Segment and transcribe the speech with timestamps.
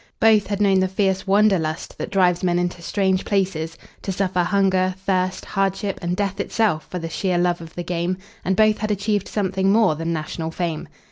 [0.19, 4.41] Both had known the fierce wander lust that drives men into strange places to suffer
[4.41, 8.79] hunger, thirst, hardship and death itself for the sheer love of the game, and both
[8.79, 10.87] had achieved something more than national fame.